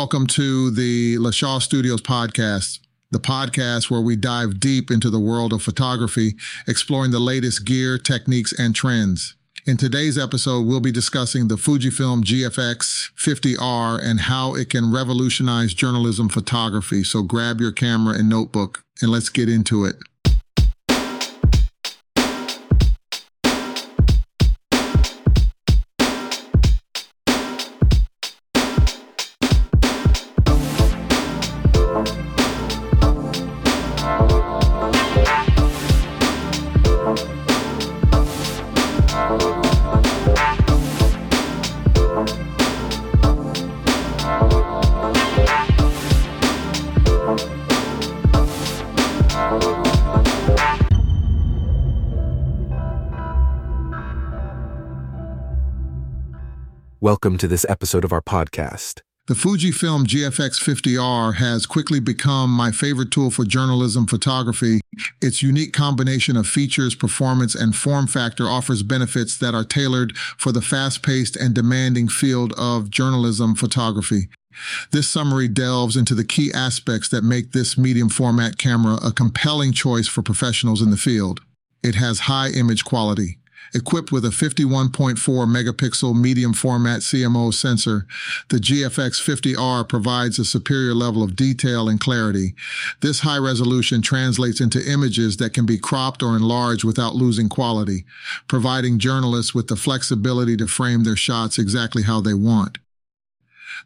[0.00, 2.78] Welcome to the Lashah Studios podcast,
[3.10, 6.36] the podcast where we dive deep into the world of photography,
[6.66, 9.36] exploring the latest gear, techniques, and trends.
[9.66, 15.74] In today's episode, we'll be discussing the Fujifilm GFX 50R and how it can revolutionize
[15.74, 17.04] journalism photography.
[17.04, 19.96] So grab your camera and notebook and let's get into it.
[57.10, 59.00] Welcome to this episode of our podcast.
[59.26, 64.80] The Fujifilm GFX 50R has quickly become my favorite tool for journalism photography.
[65.20, 70.52] Its unique combination of features, performance, and form factor offers benefits that are tailored for
[70.52, 74.28] the fast-paced and demanding field of journalism photography.
[74.92, 79.72] This summary delves into the key aspects that make this medium format camera a compelling
[79.72, 81.40] choice for professionals in the field.
[81.82, 83.39] It has high image quality.
[83.72, 88.04] Equipped with a 51.4 megapixel medium format CMOS sensor,
[88.48, 92.54] the GFX 50R provides a superior level of detail and clarity.
[93.00, 98.04] This high resolution translates into images that can be cropped or enlarged without losing quality,
[98.48, 102.78] providing journalists with the flexibility to frame their shots exactly how they want.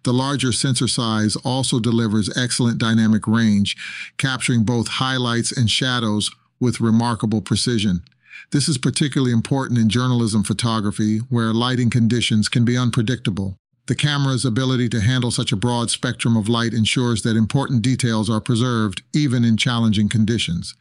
[0.04, 3.76] The larger sensor size also delivers excellent dynamic range,
[4.16, 8.02] capturing both highlights and shadows with remarkable precision.
[8.50, 13.56] This is particularly important in journalism photography, where lighting conditions can be unpredictable.
[13.86, 18.30] The camera's ability to handle such a broad spectrum of light ensures that important details
[18.30, 20.74] are preserved even in challenging conditions.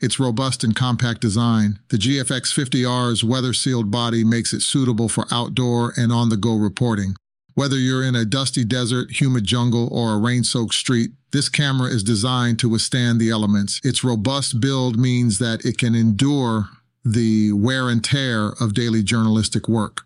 [0.00, 5.92] Its robust and compact design, the GFX 50R's weather-sealed body makes it suitable for outdoor
[5.96, 7.14] and on-the-go reporting.
[7.54, 12.02] Whether you're in a dusty desert, humid jungle, or a rain-soaked street, this camera is
[12.02, 13.80] designed to withstand the elements.
[13.84, 16.68] Its robust build means that it can endure
[17.04, 20.02] the wear and tear of daily journalistic work,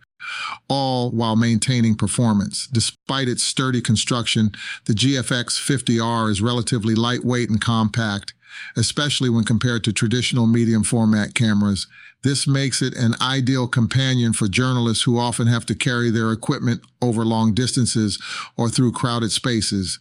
[0.69, 2.66] all while maintaining performance.
[2.66, 4.53] Despite its sturdy construction,
[4.86, 8.34] the GFX 50R is relatively lightweight and compact,
[8.76, 11.86] especially when compared to traditional medium format cameras.
[12.25, 16.82] This makes it an ideal companion for journalists who often have to carry their equipment
[17.00, 18.20] over long distances
[18.56, 20.00] or through crowded spaces.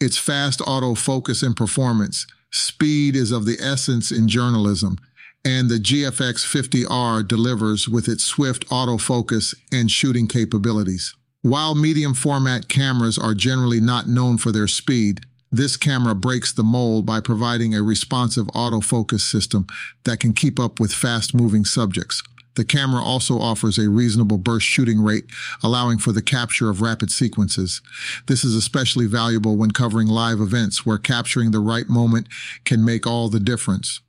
[0.00, 2.26] Its fast autofocus and performance.
[2.52, 4.98] Speed is of the essence in journalism
[5.44, 11.14] and the GFX 50R delivers with its swift autofocus and shooting capabilities.
[11.42, 16.62] While medium format cameras are generally not known for their speed, this camera breaks the
[16.62, 19.66] mold by providing a responsive autofocus system
[20.04, 22.22] that can keep up with fast moving subjects.
[22.54, 25.24] The camera also offers a reasonable burst shooting rate,
[25.62, 27.80] allowing for the capture of rapid sequences.
[28.26, 32.28] This is especially valuable when covering live events where capturing the right moment
[32.64, 34.00] can make all the difference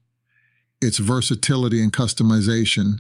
[0.84, 3.00] its versatility and customization.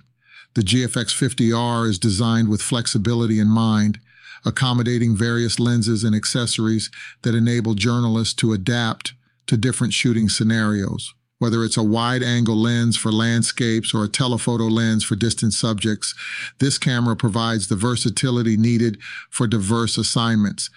[0.56, 4.00] The GFX 50R is designed with flexibility in mind,
[4.46, 6.90] accommodating various lenses and accessories
[7.24, 9.14] that enable journalists to adapt
[9.48, 11.14] to different shooting scenarios.
[11.40, 16.16] Whether it's a wide angle lens for landscapes or a telephoto lens for distant subjects,
[16.60, 18.98] this camera provides the versatility needed
[19.30, 20.70] for diverse assignments.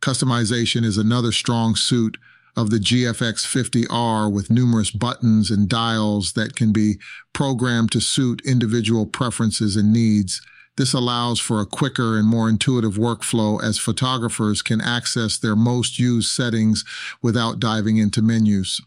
[0.00, 2.16] Customization is another strong suit
[2.56, 6.98] of the GFX 50R with numerous buttons and dials that can be
[7.32, 10.40] programmed to suit individual preferences and needs.
[10.76, 15.98] This allows for a quicker and more intuitive workflow as photographers can access their most
[15.98, 16.84] used settings
[17.22, 18.80] without diving into menus.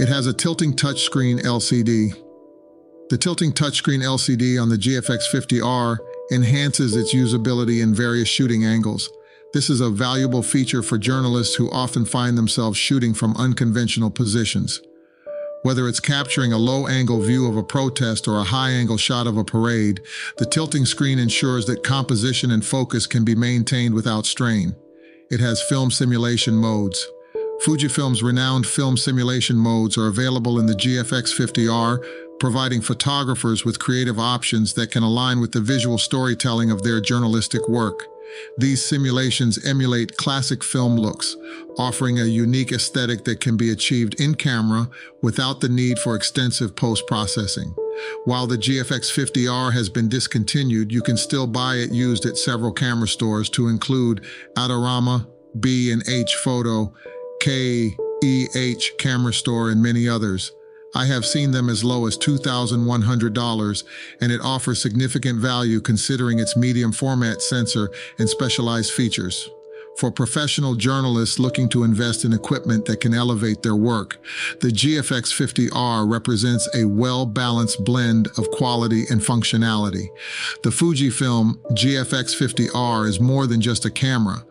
[0.00, 2.14] It has a tilting touchscreen LCD.
[3.10, 5.98] The tilting touchscreen LCD on the GFX 50R
[6.32, 9.10] enhances its usability in various shooting angles.
[9.52, 14.80] This is a valuable feature for journalists who often find themselves shooting from unconventional positions.
[15.64, 19.44] Whether it's capturing a low-angle view of a protest or a high-angle shot of a
[19.44, 20.00] parade,
[20.38, 24.74] the tilting screen ensures that composition and focus can be maintained without strain.
[25.30, 27.06] It has film simulation modes.
[27.64, 32.02] Fujifilm's renowned film simulation modes are available in the GFX 50R,
[32.38, 37.68] providing photographers with creative options that can align with the visual storytelling of their journalistic
[37.68, 38.06] work.
[38.56, 41.36] These simulations emulate classic film looks,
[41.76, 44.88] offering a unique aesthetic that can be achieved in camera
[45.20, 47.74] without the need for extensive post-processing.
[48.24, 52.72] While the GFX 50R has been discontinued, you can still buy it used at several
[52.72, 54.24] camera stores to include
[54.56, 55.26] Adorama,
[55.58, 56.94] B and H Photo,
[57.40, 60.52] KEH Camera Store, and many others.
[60.94, 63.84] I have seen them as low as $2,100,
[64.20, 69.48] and it offers significant value considering its medium format sensor and specialized features.
[70.00, 74.16] For professional journalists looking to invest in equipment that can elevate their work,
[74.60, 80.06] the GFX 50R represents a well-balanced blend of quality and functionality.
[80.62, 84.42] The Fujifilm GFX 50R is more than just a camera.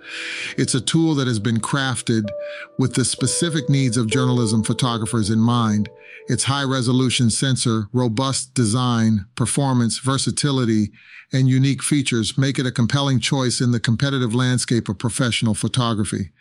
[0.55, 2.29] It's a tool that has been crafted
[2.77, 5.89] with the specific needs of journalism photographers in mind.
[6.27, 10.91] Its high-resolution sensor, robust design, performance, versatility,
[11.31, 16.31] and unique features make it a compelling choice in the competitive landscape of professional photography.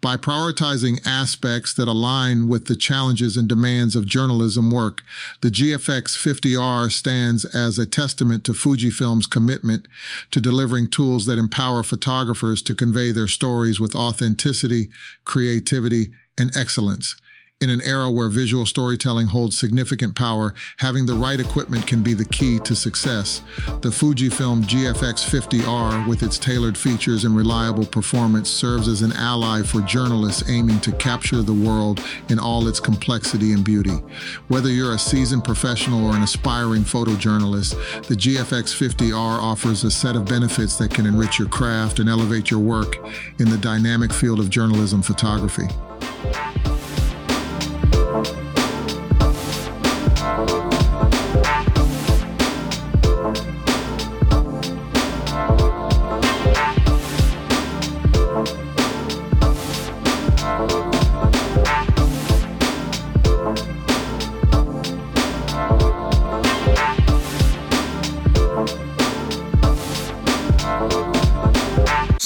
[0.00, 5.02] By prioritizing aspects that align with the challenges and demands of journalism work,
[5.40, 9.86] the GFX 50R stands as a testament to Fujifilm's commitment
[10.30, 14.90] to delivering tools that empower photographers to convey their stories with authenticity,
[15.24, 17.16] creativity, and excellence.
[17.62, 22.12] In an era where visual storytelling holds significant power, having the right equipment can be
[22.12, 23.40] the key to success.
[23.82, 29.62] The Fujifilm GFX 50R, with its tailored features and reliable performance, serves as an ally
[29.62, 34.02] for journalists aiming to capture the world in all its complexity and beauty.
[34.48, 40.16] Whether you're a seasoned professional or an aspiring photojournalist, the GFX 50R offers a set
[40.16, 42.96] of benefits that can enrich your craft and elevate your work
[43.38, 45.68] in the dynamic field of journalism photography.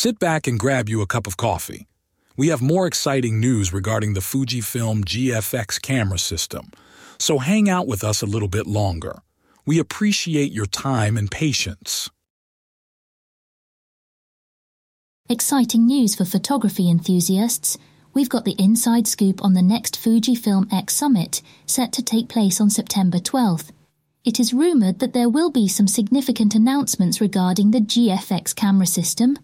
[0.07, 1.89] Sit back and grab you a cup of coffee.
[2.37, 6.71] We have more exciting news regarding the Fujifilm GFX camera system,
[7.19, 9.19] so hang out with us a little bit longer.
[9.67, 12.09] We appreciate your time and patience.
[15.29, 17.77] Exciting news for photography enthusiasts.
[18.15, 22.61] We've got the inside scoop on the next Fujifilm X Summit, set to take place
[22.61, 23.73] on September 12th.
[24.25, 29.37] It is rumoured that there will be some significant announcements regarding the GFX camera system,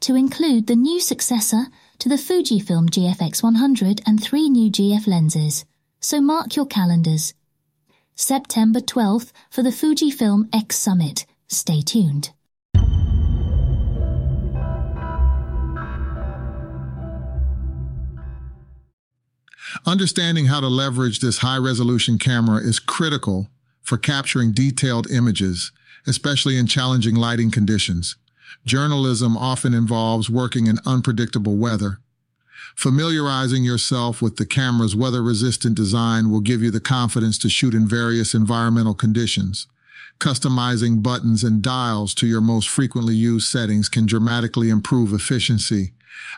[0.00, 1.66] to include the new successor
[1.98, 5.64] to the Fujifilm GFX 100 and three new GF lenses.
[6.00, 7.34] So mark your calendars.
[8.14, 11.26] September 12th for the Fujifilm X Summit.
[11.48, 12.30] Stay tuned.
[19.86, 23.48] Understanding how to leverage this high-resolution camera is critical
[23.82, 25.72] for capturing detailed images,
[26.06, 28.16] especially in challenging lighting conditions.
[28.64, 31.98] Journalism often involves working in unpredictable weather.
[32.76, 37.88] Familiarizing yourself with the camera's weather-resistant design will give you the confidence to shoot in
[37.88, 39.66] various environmental conditions.
[40.18, 45.92] Customizing buttons and dials to your most frequently used settings can dramatically improve efficiency.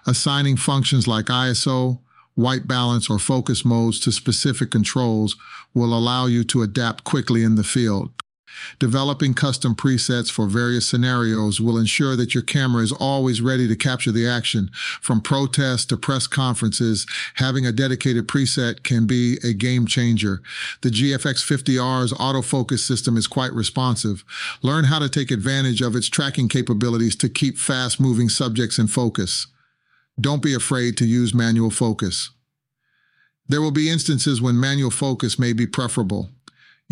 [0.06, 1.98] Assigning functions like ISO,
[2.34, 5.36] white balance, or focus modes to specific controls
[5.74, 8.12] will allow you to adapt quickly in the field.
[8.78, 13.76] Developing custom presets for various scenarios will ensure that your camera is always ready to
[13.76, 14.70] capture the action.
[15.00, 17.06] From protests to press conferences,
[17.36, 20.42] having a dedicated preset can be a game changer.
[20.82, 24.24] The GFX 50R's autofocus system is quite responsive.
[24.62, 29.46] Learn how to take advantage of its tracking capabilities to keep fast-moving subjects in focus.
[30.20, 32.30] Don't be afraid to use manual focus.
[33.48, 36.30] There will be instances when manual focus may be preferable.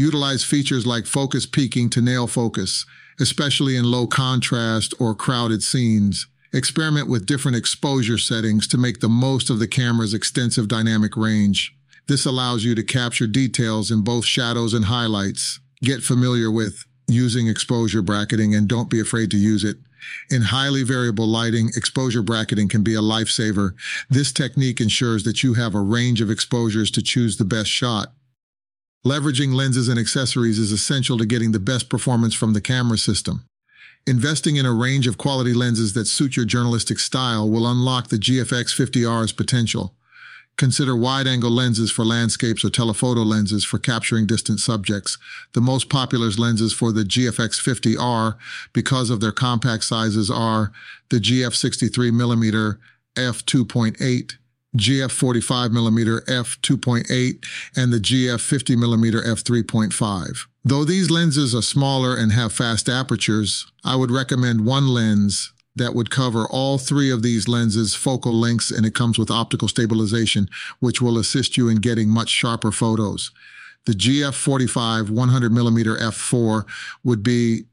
[0.01, 2.87] Utilize features like focus peaking to nail focus,
[3.21, 6.27] especially in low contrast or crowded scenes.
[6.55, 11.77] Experiment with different exposure settings to make the most of the camera's extensive dynamic range.
[12.09, 15.61] This allows you to capture details in both shadows and highlights.
[15.83, 19.77] Get familiar with using exposure bracketing and don't be afraid to use it.
[20.31, 23.75] In highly variable lighting, exposure bracketing can be a lifesaver.
[24.09, 28.15] This technique ensures that you have a range of exposures to choose the best shot.
[29.05, 33.47] Leveraging lenses and accessories is essential to getting the best performance from the camera system.
[34.07, 38.19] Investing in a range of quality lenses that suit your journalistic style will unlock the
[38.19, 39.95] GFX 50R's potential.
[40.59, 45.17] Consider wide-angle lenses for landscapes or telephoto lenses for capturing distant subjects.
[45.55, 48.37] The most popular lenses for the GFX50R,
[48.75, 50.73] because of their compact sizes, are
[51.09, 52.79] the GF63mm
[53.17, 54.37] f2.8,
[54.77, 57.45] GF45mm f2.8,
[57.77, 60.47] and the GF50mm f3.5.
[60.65, 65.95] Though these lenses are smaller and have fast apertures, I would recommend one lens that
[65.95, 70.49] would cover all three of these lenses focal lengths and it comes with optical stabilization,
[70.81, 73.31] which will assist you in getting much sharper photos.
[73.87, 76.67] The GF45 100mm f4
[77.03, 77.65] would be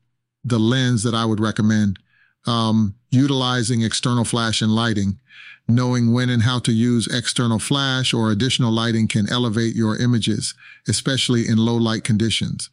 [0.43, 1.99] the lens that I would recommend.
[2.47, 5.19] Um, utilizing external flash and lighting,
[5.67, 10.53] knowing when and how to use external flash or additional lighting can elevate your images,
[10.87, 12.69] especially in low light conditions.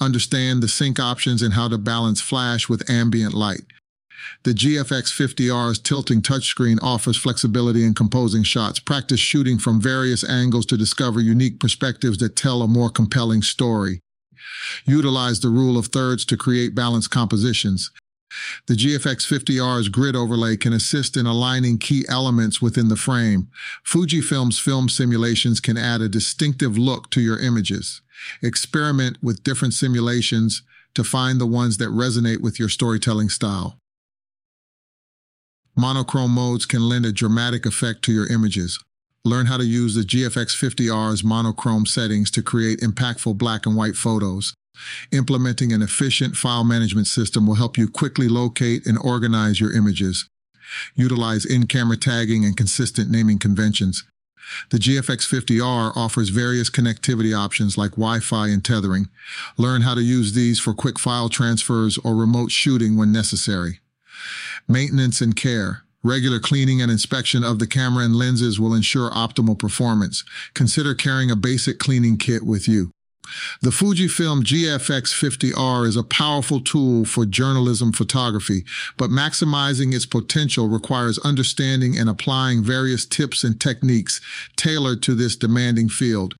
[0.00, 3.64] Understand the sync options and how to balance flash with ambient light.
[4.44, 8.78] The GFX 50R's tilting touchscreen offers flexibility in composing shots.
[8.78, 14.00] Practice shooting from various angles to discover unique perspectives that tell a more compelling story.
[14.86, 17.90] Utilize the rule of thirds to create balanced compositions.
[18.66, 23.48] The GFX 50R's grid overlay can assist in aligning key elements within the frame.
[23.84, 28.00] Fujifilm's film simulations can add a distinctive look to your images.
[28.42, 30.62] Experiment with different simulations
[30.94, 33.78] to find the ones that resonate with your storytelling style.
[35.76, 38.78] Monochrome modes can lend a dramatic effect to your images.
[39.24, 43.96] Learn how to use the GFX 50R's monochrome settings to create impactful black and white
[43.96, 44.53] photos.
[45.12, 50.28] Implementing an efficient file management system will help you quickly locate and organize your images.
[50.94, 54.04] Utilize in-camera tagging and consistent naming conventions.
[54.70, 59.08] The GFX 50R offers various connectivity options like Wi-Fi and tethering.
[59.56, 63.80] Learn how to use these for quick file transfers or remote shooting when necessary.
[64.68, 65.82] Maintenance and care.
[66.02, 70.22] Regular cleaning and inspection of the camera and lenses will ensure optimal performance.
[70.52, 72.90] Consider carrying a basic cleaning kit with you.
[73.62, 78.64] The Fujifilm GFX 50R is a powerful tool for journalism photography,
[78.96, 84.20] but maximizing its potential requires understanding and applying various tips and techniques
[84.56, 86.34] tailored to this demanding field.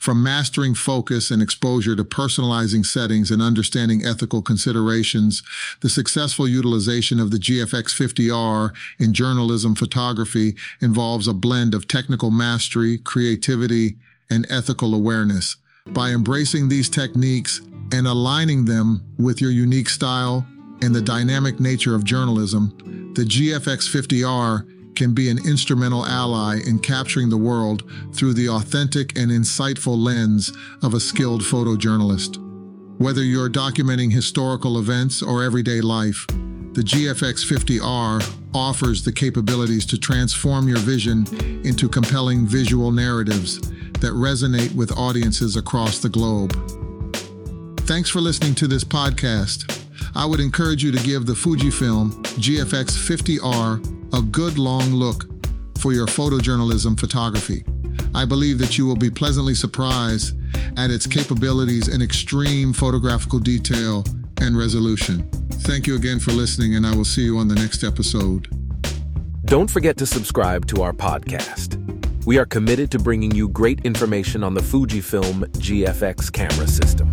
[0.00, 5.42] From mastering focus and exposure to personalizing settings and understanding ethical considerations,
[5.80, 12.32] the successful utilization of the GFX 50R in journalism photography involves a blend of technical
[12.32, 13.96] mastery, creativity,
[14.28, 15.56] and ethical awareness.
[15.92, 17.60] By embracing these techniques
[17.92, 20.46] and aligning them with your unique style
[20.82, 26.78] and the dynamic nature of journalism, the GFX 50R can be an instrumental ally in
[26.78, 30.52] capturing the world through the authentic and insightful lens
[30.82, 32.44] of a skilled photojournalist.
[32.98, 36.26] Whether you're documenting historical events or everyday life,
[36.74, 41.26] the GFX 50R offers the capabilities to transform your vision
[41.64, 43.60] into compelling visual narratives
[44.00, 46.52] that resonate with audiences across the globe.
[47.80, 49.74] Thanks for listening to this podcast.
[50.14, 55.26] I would encourage you to give the Fujifilm GFX 50R a good long look
[55.78, 57.64] for your photojournalism photography.
[58.14, 60.36] I believe that you will be pleasantly surprised
[60.76, 64.04] at its capabilities in extreme photographical detail
[64.40, 65.28] and resolution.
[65.50, 68.48] Thank you again for listening, and I will see you on the next episode.
[69.44, 71.77] Don't forget to subscribe to our podcast.
[72.28, 77.10] We are committed to bringing you great information on the Fujifilm GFX camera system.